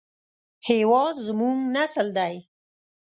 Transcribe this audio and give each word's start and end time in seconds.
هېواد 0.67 1.15
زموږ 1.27 1.55
نسل 1.75 2.07
دی 2.17 2.35